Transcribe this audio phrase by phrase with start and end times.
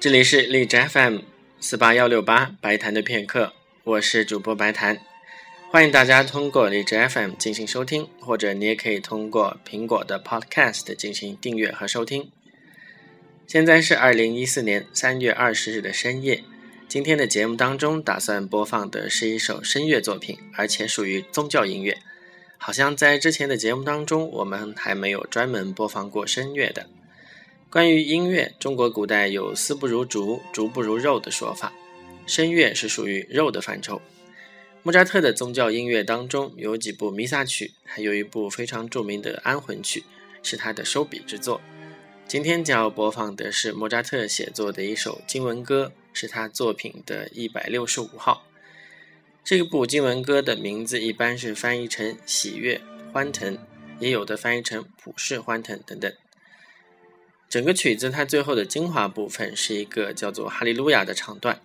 [0.00, 1.18] 这里是荔枝 FM
[1.60, 3.52] 四八幺六八白谈的片刻，
[3.84, 4.98] 我是主播白谈，
[5.70, 12.30] 欢迎大家通过荔枝 FM 进行收听，或者你也可以通过苹果的 Podcast 进行订阅和收听。
[13.46, 16.42] 现在是二零一四年三月二十日的深夜，
[16.88, 21.98] 今天的节目当中打算播放的是一首声乐作品，而且属于宗教音乐。
[22.56, 26.86] 好像在之前的节目当中，我们还没有专门播放过声乐的。
[27.70, 31.72] 关于音乐，中国古代有“丝不如竹，竹不如肉”的说法，
[32.26, 34.02] 声乐是属于肉的范畴。
[34.82, 40.02] 莫扎特的宗教音乐当中有几部弥撒曲，还有一部非常著名的安魂曲，
[40.42, 41.60] 是他的收笔之作。
[42.26, 48.44] 今天将要播放的是莫扎特写作的一首经文歌，是他作品的一百六十五号。
[49.44, 52.80] 这部经文歌的名字一般是翻译成“喜悦
[53.14, 53.56] ”“欢腾”，
[54.00, 56.12] 也有的翻译成“普世欢腾”等等。
[57.50, 61.60] 整个曲子它最后的精华部分是一个叫做“哈利路亚”的唱段。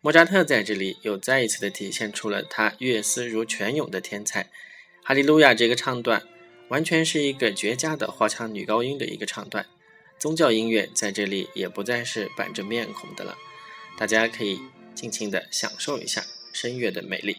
[0.00, 4.50] 莫扎特在这里又再一次的体现出了他乐思如泉涌的天才。
[5.04, 6.24] “哈利路亚”这个唱段
[6.68, 9.64] 完全是一个绝佳的花腔女高音的一个唱段。
[10.18, 13.38] 宗教音乐在这里也不再是板着面孔的了，
[13.96, 14.60] 大家可以
[14.92, 16.24] 尽情的享受一下。
[16.52, 17.36] 声乐的美丽。